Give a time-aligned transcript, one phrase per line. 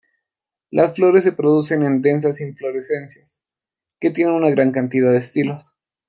[0.71, 3.45] Las flores se producen en densas inflorescencias,
[3.99, 5.77] que tienen una gran cantidad de estilos.